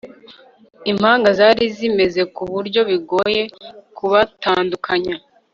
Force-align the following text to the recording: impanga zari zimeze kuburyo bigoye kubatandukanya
impanga 0.91 1.29
zari 1.39 1.65
zimeze 1.77 2.21
kuburyo 2.35 2.81
bigoye 2.89 3.41
kubatandukanya 3.97 5.15